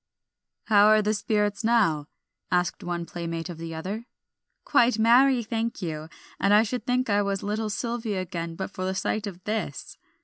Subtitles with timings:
[0.63, 2.07] "How are the spirits now?"
[2.51, 4.07] asked one playmate of the other.
[4.65, 8.83] "Quite merry, thank you; and I should think I was little Sylvia again but for
[8.83, 9.99] the sight of this."